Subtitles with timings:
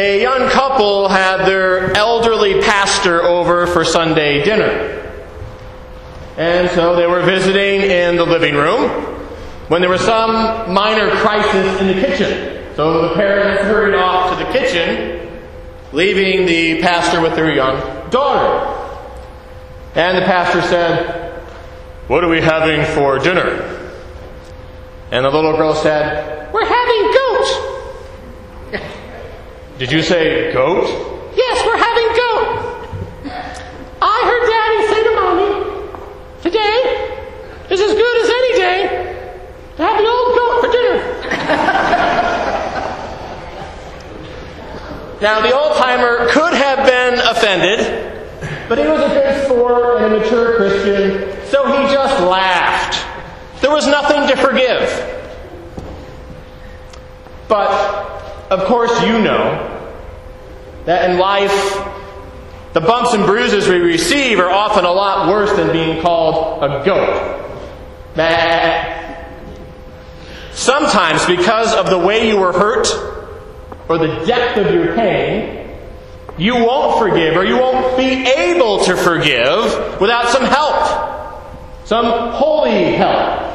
[0.00, 4.96] a young couple had their elderly pastor over for Sunday dinner.
[6.38, 8.88] And so they were visiting in the living room
[9.68, 12.74] when there was some minor crisis in the kitchen.
[12.76, 15.38] So the parents hurried off to the kitchen,
[15.92, 18.76] leaving the pastor with their young daughter.
[19.94, 21.42] And the pastor said,
[22.06, 23.92] What are we having for dinner?
[25.10, 27.79] And the little girl said, We're having goat.
[29.80, 30.84] Did you say goat?
[31.34, 33.32] Yes, we're having goat.
[34.02, 35.48] I heard Daddy say to Mommy,
[36.42, 36.80] today
[37.70, 38.80] is as good as any day
[39.76, 41.00] to have the old goat for dinner.
[45.22, 47.80] now, the old timer could have been offended,
[48.68, 53.02] but he was a good sport and a mature Christian, so he just laughed.
[53.62, 54.90] There was nothing to forgive.
[57.48, 57.70] But,
[58.50, 59.68] of course, you know
[60.90, 61.78] that in life,
[62.72, 66.84] the bumps and bruises we receive are often a lot worse than being called a
[66.84, 67.60] goat.
[68.16, 69.22] Bah.
[70.50, 72.88] Sometimes, because of the way you were hurt
[73.88, 75.78] or the depth of your pain,
[76.36, 82.94] you won't forgive or you won't be able to forgive without some help, some holy
[82.94, 83.46] help.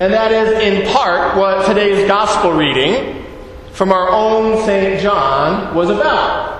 [0.00, 3.19] And that is in part what today's gospel reading
[3.72, 5.00] from our own St.
[5.00, 6.50] John was about.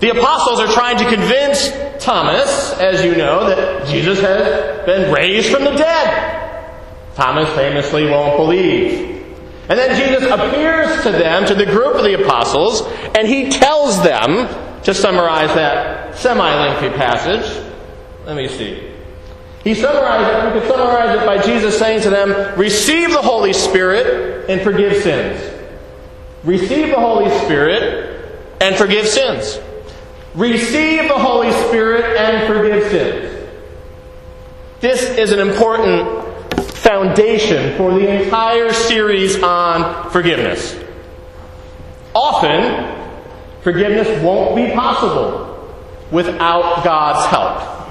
[0.00, 1.70] The apostles are trying to convince
[2.02, 6.70] Thomas, as you know, that Jesus has been raised from the dead.
[7.14, 9.10] Thomas famously won't believe.
[9.68, 12.82] And then Jesus appears to them, to the group of the apostles,
[13.16, 14.48] and he tells them,
[14.84, 17.64] to summarize that semi lengthy passage,
[18.26, 18.92] let me see.
[19.64, 23.52] He summarized it, we could summarize it by Jesus saying to them, Receive the Holy
[23.52, 25.40] Spirit and forgive sins.
[26.42, 28.12] Receive the Holy Spirit
[28.60, 29.60] and forgive sins.
[30.34, 33.50] Receive the Holy Spirit and forgive sins.
[34.80, 40.76] This is an important foundation for the entire series on forgiveness.
[42.14, 43.00] Often,
[43.62, 45.48] forgiveness won't be possible
[46.10, 47.81] without God's help.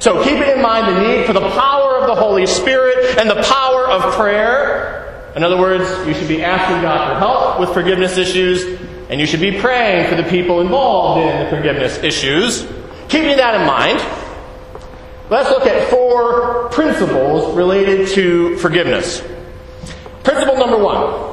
[0.00, 3.42] So, keeping in mind the need for the power of the Holy Spirit and the
[3.42, 5.32] power of prayer.
[5.34, 9.26] In other words, you should be asking God for help with forgiveness issues, and you
[9.26, 12.62] should be praying for the people involved in the forgiveness issues.
[13.08, 13.98] Keeping that in mind,
[15.30, 19.22] let's look at four principles related to forgiveness.
[20.22, 21.26] Principle number one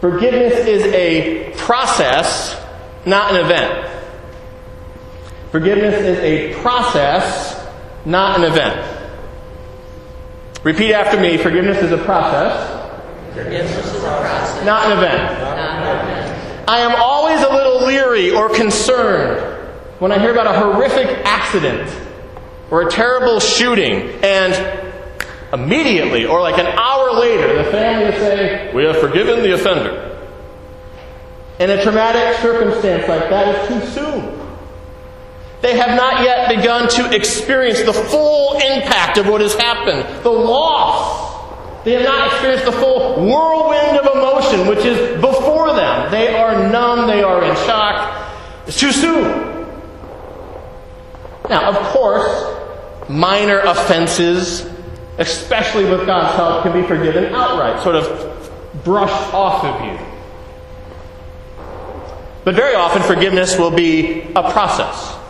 [0.00, 2.60] forgiveness is a process,
[3.06, 3.88] not an event.
[5.52, 7.51] Forgiveness is a process,
[8.04, 8.98] not an event.
[10.64, 12.80] Repeat after me forgiveness is a process,
[13.34, 15.40] Forgiveness is a process, not an event.
[15.40, 16.68] not an event.
[16.68, 19.40] I am always a little leery or concerned
[19.98, 21.90] when I hear about a horrific accident
[22.70, 24.54] or a terrible shooting and
[25.52, 30.08] immediately or like an hour later the family will say, We have forgiven the offender.
[31.58, 34.41] In a traumatic circumstance like that is too soon.
[35.62, 40.30] They have not yet begun to experience the full impact of what has happened, the
[40.30, 41.84] loss.
[41.84, 46.10] They have not experienced the full whirlwind of emotion which is before them.
[46.10, 48.32] They are numb, they are in shock.
[48.66, 49.22] It's too soon.
[51.48, 54.68] Now, of course, minor offenses,
[55.18, 60.06] especially with God's help, can be forgiven outright, sort of brushed off of you.
[62.42, 65.21] But very often, forgiveness will be a process.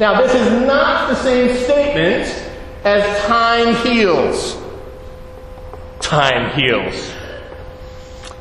[0.00, 2.26] Now, this is not the same statement
[2.84, 4.56] as time heals.
[5.98, 7.12] Time heals.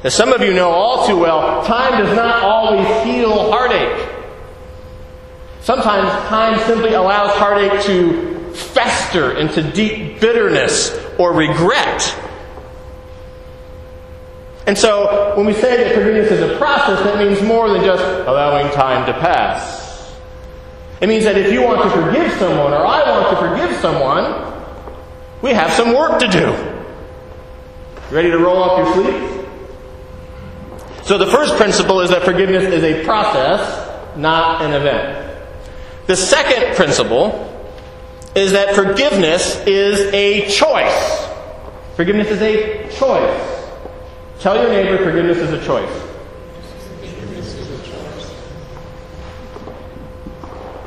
[0.04, 4.08] As some of you know all too well, time does not always heal heartache.
[5.62, 12.16] Sometimes time simply allows heartache to fester into deep bitterness or regret.
[14.68, 18.04] And so, when we say that forgiveness is a process, that means more than just
[18.28, 19.77] allowing time to pass.
[21.00, 24.54] It means that if you want to forgive someone, or I want to forgive someone,
[25.42, 26.52] we have some work to do.
[28.10, 29.48] Ready to roll up your sleeves?
[31.08, 35.40] So, the first principle is that forgiveness is a process, not an event.
[36.08, 37.54] The second principle
[38.36, 41.28] is that forgiveness is a choice.
[41.96, 43.70] Forgiveness is a choice.
[44.40, 45.90] Tell your neighbor forgiveness is a choice.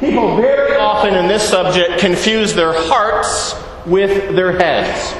[0.00, 3.54] People very often in this subject confuse their hearts
[3.86, 5.14] with their heads.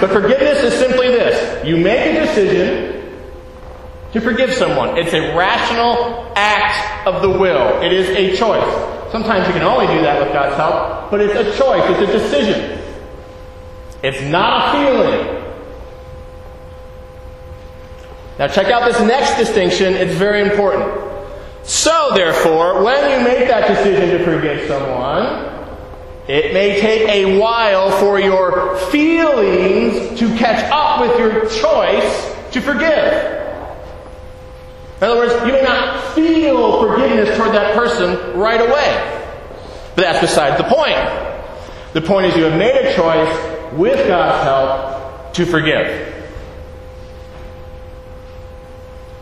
[0.00, 3.18] But forgiveness is simply this you make a decision
[4.12, 4.96] to forgive someone.
[4.96, 9.10] It's a rational act of the will, it is a choice.
[9.10, 12.12] Sometimes you can only do that with God's help, but it's a choice, it's a
[12.12, 12.80] decision.
[14.04, 15.44] It's not a feeling.
[18.38, 21.03] Now, check out this next distinction, it's very important.
[21.64, 25.50] So, therefore, when you make that decision to forgive someone,
[26.28, 32.60] it may take a while for your feelings to catch up with your choice to
[32.60, 33.42] forgive.
[34.98, 39.20] In other words, you may not feel forgiveness toward that person right away.
[39.94, 40.96] But that's beside the point.
[41.92, 46.23] The point is you have made a choice with God's help to forgive.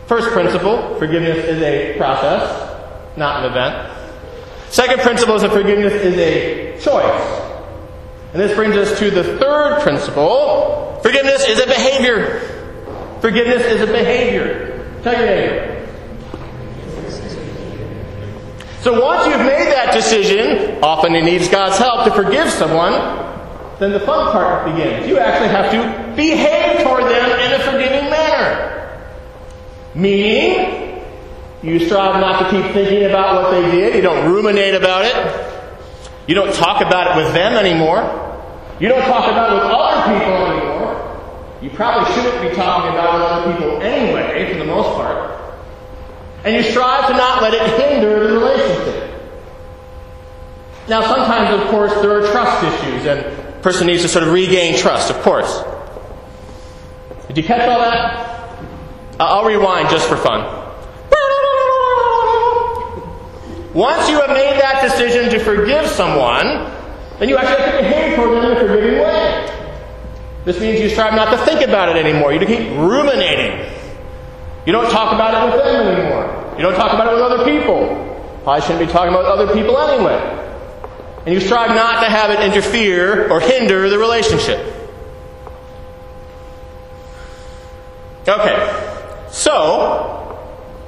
[0.07, 3.91] First principle forgiveness is a process, not an event.
[4.69, 7.39] Second principle is that forgiveness is a choice.
[8.33, 12.39] And this brings us to the third principle forgiveness is a behavior.
[13.21, 14.99] Forgiveness is a behavior.
[15.03, 15.73] Tell your neighbor.
[18.81, 22.91] So once you've made that decision, often it needs God's help to forgive someone,
[23.79, 25.07] then the fun part begins.
[25.07, 28.72] You actually have to behave toward them in a forgiving manner.
[29.95, 31.03] Meaning,
[31.61, 33.95] you strive not to keep thinking about what they did.
[33.95, 35.49] You don't ruminate about it.
[36.27, 38.01] You don't talk about it with them anymore.
[38.79, 41.59] You don't talk about it with other people anymore.
[41.61, 45.39] You probably shouldn't be talking about it with other people anyway, for the most part.
[46.43, 49.21] And you strive to not let it hinder the relationship.
[50.89, 54.33] Now, sometimes, of course, there are trust issues, and a person needs to sort of
[54.33, 55.63] regain trust, of course.
[57.27, 58.32] Did you catch all that?
[59.19, 60.61] Uh, I'll rewind just for fun.
[63.73, 66.71] Once you have made that decision to forgive someone,
[67.17, 69.49] then you actually have to behave toward them in a forgiving way.
[70.45, 72.33] This means you strive not to think about it anymore.
[72.33, 73.71] You keep ruminating.
[74.65, 76.55] You don't talk about it with them anymore.
[76.57, 78.43] You don't talk about it with other people.
[78.45, 80.41] I shouldn't be talking about other people anyway.
[81.25, 84.59] And you strive not to have it interfere or hinder the relationship.
[88.27, 88.62] Okay.
[89.33, 90.39] So,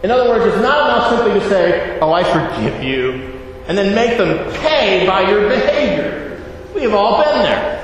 [0.04, 3.96] in other words, it's not enough simply to say, Oh, I forgive you, and then
[3.96, 6.44] make them pay by your behavior.
[6.76, 7.82] We have all been there.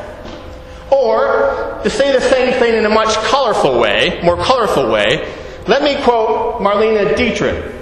[0.91, 5.33] Or, to say the same thing in a much colorful way, more colorful way,
[5.65, 7.73] let me quote Marlene Dietrich,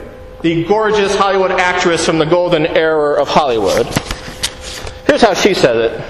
[0.41, 3.87] the gorgeous Hollywood actress from the golden era of Hollywood.
[5.05, 6.01] Here's how she says it.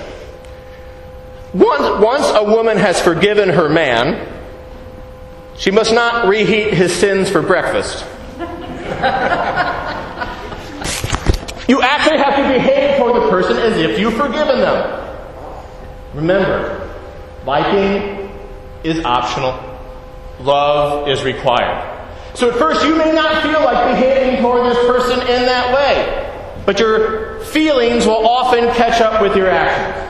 [1.52, 4.39] Once, once a woman has forgiven her man,
[5.60, 8.06] she must not reheat his sins for breakfast.
[11.68, 15.18] you actually have to behave toward the person as if you've forgiven them.
[16.14, 16.90] Remember,
[17.46, 18.32] liking
[18.86, 19.54] is optional.
[20.40, 22.08] Love is required.
[22.36, 26.64] So at first you may not feel like behaving toward this person in that way,
[26.66, 30.06] but your feelings will often catch up with your actions.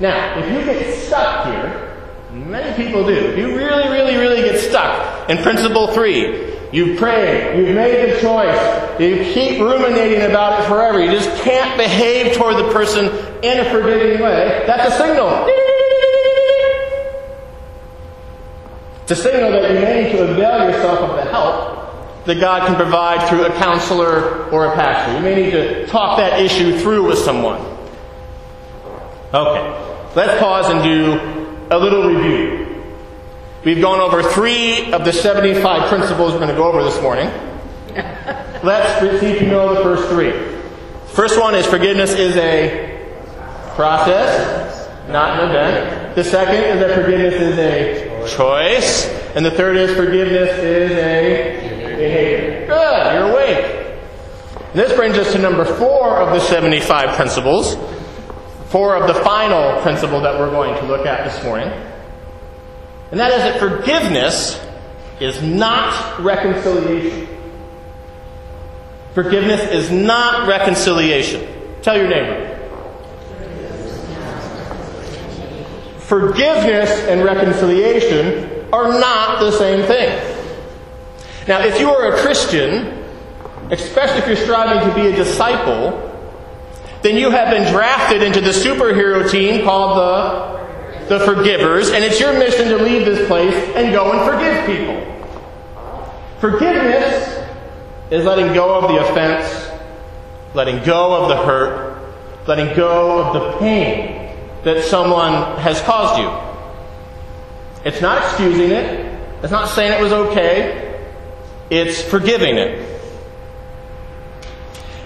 [0.00, 1.89] Now, if you get stuck here,
[2.50, 3.12] Many people do.
[3.12, 8.20] If you really, really, really get stuck in principle three, you've prayed, you've made the
[8.20, 13.04] choice, you keep ruminating about it forever, you just can't behave toward the person
[13.44, 15.46] in a forgiving way, that's a signal.
[19.02, 22.66] It's a signal that you may need to avail yourself of the help that God
[22.66, 25.16] can provide through a counselor or a pastor.
[25.16, 27.60] You may need to talk that issue through with someone.
[29.32, 31.39] Okay, let's pause and do
[31.70, 32.66] a little review.
[33.64, 37.26] We've gone over three of the 75 principles we're going to go over this morning.
[38.64, 40.32] Let's see if you know the first three.
[41.14, 42.98] First one is forgiveness is a
[43.76, 46.16] process, not an event.
[46.16, 49.06] The second is that forgiveness is a choice.
[49.36, 52.66] And the third is forgiveness is a behavior.
[52.66, 54.00] Good, you're awake.
[54.72, 57.76] This brings us to number four of the 75 principles
[58.70, 61.68] four of the final principle that we're going to look at this morning.
[63.10, 64.64] And that is that forgiveness
[65.18, 67.26] is not reconciliation.
[69.12, 71.46] Forgiveness is not reconciliation.
[71.82, 72.56] Tell your neighbor.
[75.98, 80.36] Forgiveness and reconciliation are not the same thing.
[81.48, 83.04] Now, if you are a Christian,
[83.72, 86.09] especially if you're striving to be a disciple,
[87.02, 92.20] then you have been drafted into the superhero team called the, the Forgivers, and it's
[92.20, 95.06] your mission to leave this place and go and forgive people.
[96.40, 97.46] Forgiveness
[98.10, 99.70] is letting go of the offense,
[100.54, 102.02] letting go of the hurt,
[102.46, 104.16] letting go of the pain.
[104.64, 106.30] that someone has caused you.
[107.84, 109.18] It's not excusing it.
[109.42, 111.02] It's not saying it was okay.
[111.70, 112.99] It's forgiving it.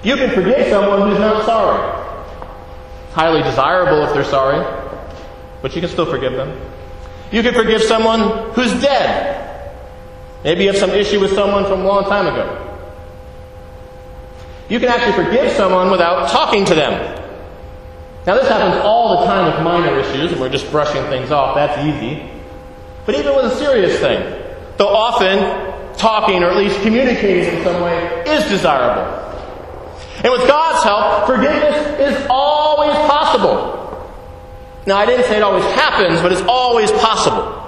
[0.04, 2.02] You can forgive someone who's not sorry.
[3.06, 4.62] It's Highly desirable if they're sorry,
[5.62, 6.60] but you can still forgive them.
[7.32, 9.72] You can forgive someone who's dead.
[10.44, 12.60] Maybe you have some issue with someone from a long time ago.
[14.68, 16.92] You can actually forgive someone without talking to them.
[18.26, 21.54] Now, this happens all the time with minor issues, and we're just brushing things off.
[21.54, 22.28] That's easy.
[23.06, 24.20] But even with a serious thing,
[24.76, 29.23] though often talking or at least communicating in some way is desirable.
[30.24, 33.74] And with God's help, forgiveness is always possible.
[34.86, 37.60] Now, I didn't say it always happens, but it's always possible.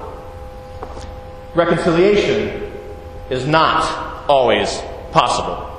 [1.55, 2.73] Reconciliation
[3.29, 4.81] is not always
[5.13, 5.71] possible.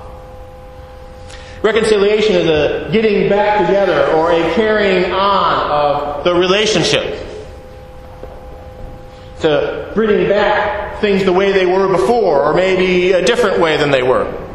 [1.64, 7.24] Reconciliation is a getting back together or a carrying on of the relationship.
[9.42, 13.90] To bringing back things the way they were before, or maybe a different way than
[13.90, 14.47] they were.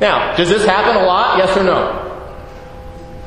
[0.00, 1.38] Now, does this happen a lot?
[1.38, 2.04] Yes or no?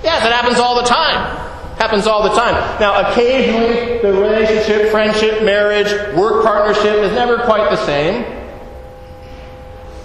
[0.04, 1.38] Yes, it happens all the time.
[1.78, 2.54] Happens all the time.
[2.80, 8.24] Now, occasionally, the relationship, friendship, marriage, work partnership is never quite the same.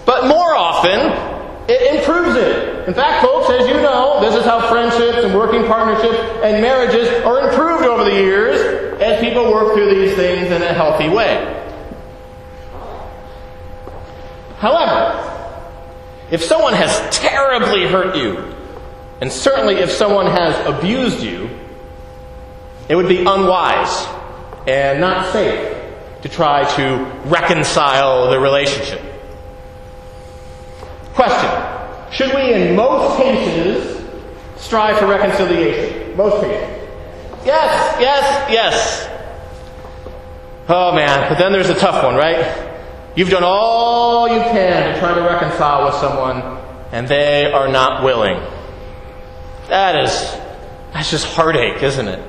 [0.05, 1.37] But more often,
[1.69, 2.89] it improves it.
[2.89, 7.09] In fact, folks, as you know, this is how friendships and working partnerships and marriages
[7.25, 11.53] are improved over the years as people work through these things in a healthy way.
[14.59, 15.16] However,
[16.31, 18.55] if someone has terribly hurt you,
[19.21, 21.49] and certainly if someone has abused you,
[22.89, 24.07] it would be unwise
[24.67, 25.77] and not safe
[26.23, 29.01] to try to reconcile the relationship.
[31.15, 31.51] Question
[32.13, 34.05] Should we, in most cases,
[34.57, 36.17] strive for reconciliation?
[36.17, 36.89] Most cases.
[37.45, 39.11] Yes, yes, yes.
[40.69, 42.66] Oh man, but then there's a tough one, right?
[43.17, 46.61] You've done all you can to try to reconcile with someone,
[46.93, 48.39] and they are not willing.
[49.69, 50.13] That is,
[50.93, 52.23] that's just heartache, isn't it?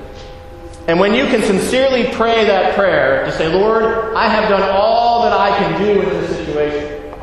[0.88, 5.24] And when you can sincerely pray that prayer to say, Lord, I have done all
[5.24, 7.14] that I can do in this situation.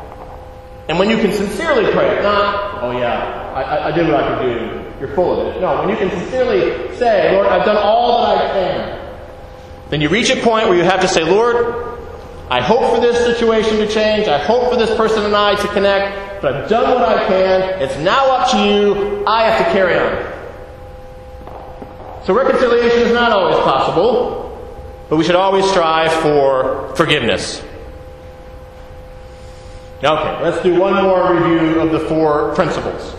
[0.88, 4.42] And when you can sincerely pray, not, oh yeah, I, I did what I could
[4.46, 5.60] do, you're full of it.
[5.60, 10.08] No, when you can sincerely say, Lord, I've done all that I can, then you
[10.08, 11.95] reach a point where you have to say, Lord,
[12.48, 14.28] I hope for this situation to change.
[14.28, 17.82] I hope for this person and I to connect, but I've done what I can.
[17.82, 19.24] It's now up to you.
[19.26, 20.32] I have to carry on.
[22.24, 24.76] So reconciliation is not always possible,
[25.08, 27.62] but we should always strive for forgiveness.
[30.04, 33.14] Okay, let's do one more review of the four principles.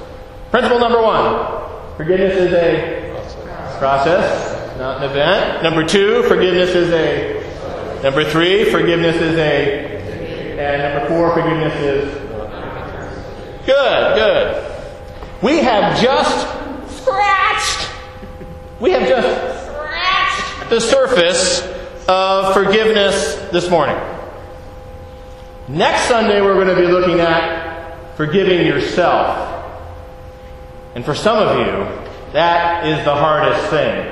[0.51, 1.67] Principle number one
[1.97, 5.63] forgiveness is a process, not an event.
[5.63, 7.36] Number two, forgiveness is a.
[8.03, 9.97] Number three, forgiveness is a.
[10.59, 12.13] And number four, forgiveness is.
[13.65, 14.73] Good, good.
[15.41, 16.47] We have just
[17.01, 17.89] scratched.
[18.79, 21.61] We have just scratched the surface
[22.07, 23.97] of forgiveness this morning.
[25.67, 29.53] Next Sunday, we're going to be looking at forgiving yourself.
[30.95, 34.11] And for some of you, that is the hardest thing.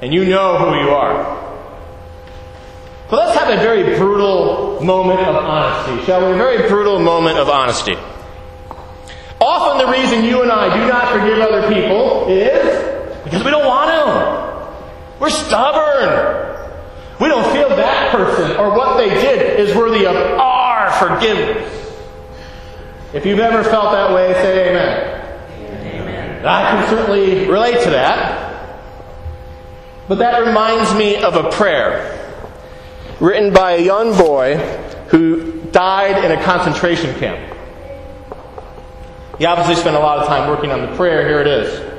[0.00, 1.41] And you know who you are.
[3.12, 6.32] So let's have a very brutal moment of honesty, shall we?
[6.32, 7.94] A very brutal moment of honesty.
[9.38, 13.66] Often the reason you and I do not forgive other people is because we don't
[13.66, 15.20] want to.
[15.20, 16.72] We're stubborn.
[17.20, 21.70] We don't feel that person or what they did is worthy of our forgiveness.
[23.12, 26.00] If you've ever felt that way, say amen.
[26.00, 26.46] Amen.
[26.46, 28.80] I can certainly relate to that.
[30.08, 32.20] But that reminds me of a prayer
[33.22, 34.56] written by a young boy
[35.08, 37.56] who died in a concentration camp.
[39.38, 41.26] He obviously spent a lot of time working on the prayer.
[41.26, 41.92] Here it is.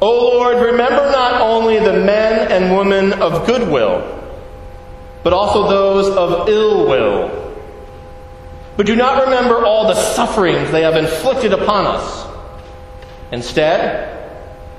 [0.00, 4.20] O Lord, remember not only the men and women of goodwill
[5.22, 7.54] but also those of ill will.
[8.76, 12.26] But do not remember all the sufferings they have inflicted upon us.
[13.30, 14.18] Instead,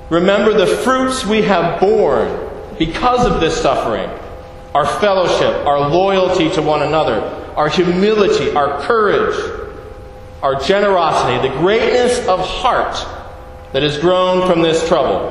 [0.10, 2.42] remember the fruits we have borne
[2.77, 4.10] because of this suffering
[4.74, 7.22] our fellowship, our loyalty to one another,
[7.56, 9.36] our humility, our courage,
[10.42, 12.96] our generosity, the greatness of heart
[13.72, 15.30] that has grown from this trouble.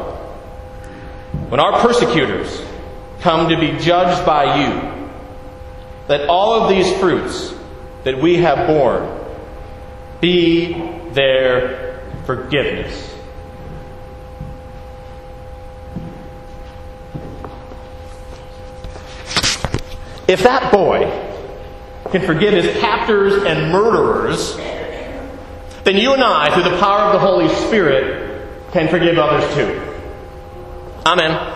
[1.49, 2.63] When our persecutors
[3.21, 5.11] come to be judged by you,
[6.09, 7.53] let all of these fruits
[8.05, 9.21] that we have borne
[10.21, 10.73] be
[11.11, 13.12] their forgiveness.
[20.29, 21.00] If that boy
[22.11, 24.57] can forgive his captors and murderers,
[25.85, 29.81] then you and I, through the power of the Holy Spirit, can forgive others too.
[31.05, 31.52] Amen.